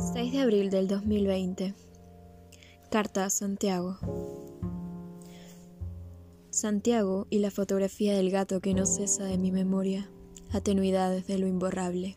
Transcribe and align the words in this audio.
6 0.00 0.32
de 0.32 0.38
abril 0.38 0.70
del 0.70 0.86
2020. 0.86 1.74
Carta 2.88 3.24
a 3.24 3.30
Santiago. 3.30 3.98
Santiago 6.50 7.26
y 7.30 7.40
la 7.40 7.50
fotografía 7.50 8.14
del 8.14 8.30
gato 8.30 8.60
que 8.60 8.74
no 8.74 8.86
cesa 8.86 9.24
de 9.24 9.38
mi 9.38 9.50
memoria, 9.50 10.08
atenuidades 10.52 11.26
de 11.26 11.38
lo 11.38 11.48
imborrable. 11.48 12.16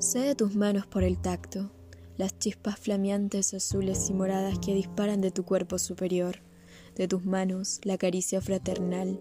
Sé 0.00 0.18
de 0.18 0.34
tus 0.34 0.56
manos 0.56 0.84
por 0.88 1.04
el 1.04 1.16
tacto, 1.16 1.70
las 2.16 2.36
chispas 2.36 2.76
flameantes 2.80 3.54
azules 3.54 4.10
y 4.10 4.14
moradas 4.14 4.58
que 4.58 4.74
disparan 4.74 5.20
de 5.20 5.30
tu 5.30 5.44
cuerpo 5.44 5.78
superior, 5.78 6.40
de 6.98 7.08
tus 7.08 7.24
manos 7.24 7.80
la 7.84 7.96
caricia 7.96 8.42
fraternal, 8.42 9.18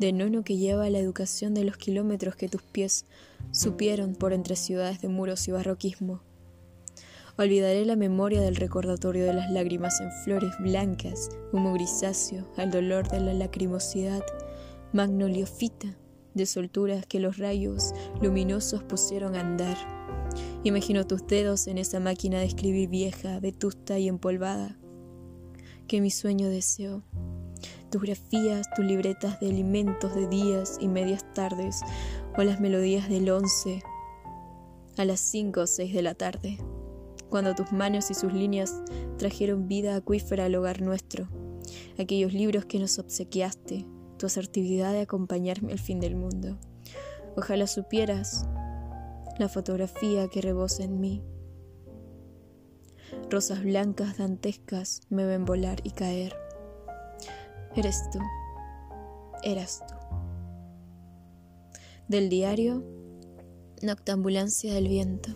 de 0.00 0.12
nono 0.12 0.44
que 0.44 0.56
lleva 0.56 0.88
la 0.88 0.98
educación 0.98 1.52
de 1.52 1.64
los 1.64 1.76
kilómetros 1.76 2.36
que 2.36 2.48
tus 2.48 2.62
pies 2.62 3.04
supieron 3.50 4.14
por 4.14 4.32
entre 4.32 4.56
ciudades 4.56 5.00
de 5.02 5.08
muros 5.08 5.46
y 5.48 5.50
barroquismo. 5.50 6.22
Olvidaré 7.36 7.84
la 7.84 7.96
memoria 7.96 8.40
del 8.40 8.56
recordatorio 8.56 9.26
de 9.26 9.34
las 9.34 9.50
lágrimas 9.50 10.00
en 10.00 10.10
flores 10.24 10.52
blancas, 10.58 11.28
humo 11.52 11.74
grisáceo, 11.74 12.50
al 12.56 12.70
dolor 12.70 13.08
de 13.10 13.20
la 13.20 13.34
lacrimosidad, 13.34 14.22
magnoliofita, 14.94 15.98
de 16.32 16.46
solturas 16.46 17.04
que 17.06 17.20
los 17.20 17.38
rayos 17.38 17.92
luminosos 18.22 18.82
pusieron 18.84 19.34
a 19.34 19.40
andar. 19.40 19.76
Imagino 20.64 21.06
tus 21.06 21.26
dedos 21.26 21.66
en 21.66 21.78
esa 21.78 22.00
máquina 22.00 22.38
de 22.38 22.46
escribir 22.46 22.88
vieja, 22.88 23.40
vetusta 23.40 23.98
y 23.98 24.08
empolvada, 24.08 24.78
que 25.86 26.00
mi 26.00 26.10
sueño 26.10 26.48
deseo 26.48 27.02
tus 27.90 28.02
grafías, 28.02 28.66
tus 28.74 28.84
libretas 28.84 29.40
de 29.40 29.48
alimentos 29.48 30.14
de 30.14 30.26
días 30.28 30.78
y 30.80 30.88
medias 30.88 31.24
tardes, 31.34 31.80
o 32.36 32.42
las 32.42 32.60
melodías 32.60 33.08
del 33.08 33.30
once 33.30 33.82
a 34.96 35.04
las 35.04 35.20
cinco 35.20 35.62
o 35.62 35.66
seis 35.66 35.94
de 35.94 36.02
la 36.02 36.14
tarde, 36.14 36.58
cuando 37.28 37.54
tus 37.54 37.72
manos 37.72 38.10
y 38.10 38.14
sus 38.14 38.32
líneas 38.32 38.82
trajeron 39.18 39.68
vida 39.68 39.96
acuífera 39.96 40.46
al 40.46 40.54
hogar 40.54 40.80
nuestro, 40.80 41.28
aquellos 41.98 42.32
libros 42.32 42.64
que 42.64 42.78
nos 42.78 42.98
obsequiaste, 42.98 43.86
tu 44.18 44.26
asertividad 44.26 44.92
de 44.92 45.00
acompañarme 45.00 45.72
al 45.72 45.78
fin 45.78 46.00
del 46.00 46.16
mundo. 46.16 46.58
Ojalá 47.36 47.66
supieras 47.66 48.46
la 49.38 49.48
fotografía 49.48 50.28
que 50.28 50.40
rebosa 50.40 50.84
en 50.84 51.00
mí. 51.00 51.22
Rosas 53.30 53.62
blancas 53.62 54.18
dantescas 54.18 55.00
me 55.10 55.24
ven 55.24 55.44
volar 55.44 55.80
y 55.84 55.90
caer. 55.90 56.36
Eres 57.74 58.02
tú. 58.12 58.20
Eras 59.42 59.82
tú. 59.86 59.94
Del 62.08 62.28
diario 62.28 62.84
Noctambulancia 63.82 64.72
del 64.72 64.88
viento. 64.88 65.30